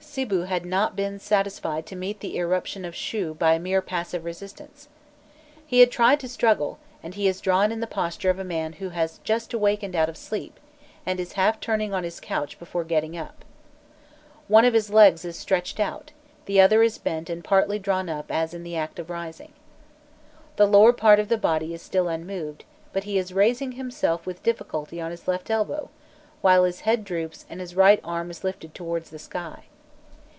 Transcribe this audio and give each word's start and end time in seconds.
Sibu 0.00 0.46
had 0.48 0.66
not 0.66 0.96
been 0.96 1.20
satisfied 1.20 1.86
to 1.86 1.94
meet 1.94 2.18
the 2.18 2.36
irruption 2.36 2.84
of 2.84 2.94
Shû 2.94 3.38
by 3.38 3.56
mere 3.56 3.80
passive 3.80 4.24
resistance. 4.24 4.88
He 5.64 5.78
had 5.78 5.92
tried 5.92 6.18
to 6.18 6.28
struggle, 6.28 6.80
and 7.04 7.14
he 7.14 7.28
is 7.28 7.40
drawn 7.40 7.70
in 7.70 7.78
the 7.78 7.86
posture 7.86 8.28
of 8.28 8.38
a 8.40 8.44
man 8.44 8.72
who 8.82 8.88
has 8.88 9.18
just 9.18 9.52
awakened 9.52 9.94
out 9.94 10.08
of 10.08 10.16
sleep, 10.16 10.58
and 11.06 11.20
is 11.20 11.34
half 11.34 11.60
turning 11.60 11.94
on 11.94 12.02
his 12.02 12.18
couch 12.18 12.58
before 12.58 12.82
getting 12.82 13.16
up. 13.16 13.44
One 14.48 14.64
of 14.64 14.74
his 14.74 14.90
legs 14.90 15.24
is 15.24 15.36
stretched 15.38 15.78
out, 15.78 16.10
the 16.46 16.60
other 16.60 16.82
is 16.82 16.98
bent 16.98 17.30
and 17.30 17.44
partly 17.44 17.78
drawn 17.78 18.08
up 18.08 18.26
as 18.28 18.52
in 18.52 18.64
the 18.64 18.74
act 18.76 18.98
of 18.98 19.10
rising. 19.10 19.52
The 20.56 20.66
lower 20.66 20.92
part 20.92 21.20
of 21.20 21.28
the 21.28 21.38
body 21.38 21.72
is 21.74 21.80
still 21.82 22.08
unmoved, 22.08 22.64
but 22.92 23.04
he 23.04 23.18
is 23.18 23.32
raising 23.32 23.72
himself 23.72 24.26
with 24.26 24.42
difficulty 24.42 25.00
on 25.00 25.12
his 25.12 25.28
left 25.28 25.48
elbow, 25.48 25.90
while 26.40 26.64
his 26.64 26.80
head 26.80 27.04
droops 27.04 27.46
and 27.48 27.60
his 27.60 27.76
right 27.76 28.00
arm 28.02 28.32
is 28.32 28.42
lifted 28.42 28.74
towards 28.74 29.10
the 29.10 29.20
sky. 29.20 29.66